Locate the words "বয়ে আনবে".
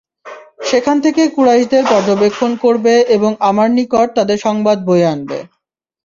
4.87-5.39